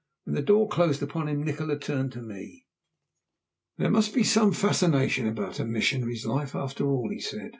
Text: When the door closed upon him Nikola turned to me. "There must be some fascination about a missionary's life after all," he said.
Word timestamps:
When 0.23 0.33
the 0.33 0.41
door 0.41 0.67
closed 0.67 1.03
upon 1.03 1.27
him 1.27 1.43
Nikola 1.43 1.77
turned 1.77 2.11
to 2.13 2.23
me. 2.23 2.65
"There 3.77 3.91
must 3.91 4.15
be 4.15 4.23
some 4.23 4.51
fascination 4.51 5.27
about 5.27 5.59
a 5.59 5.63
missionary's 5.65 6.25
life 6.25 6.55
after 6.55 6.87
all," 6.89 7.11
he 7.11 7.19
said. 7.19 7.49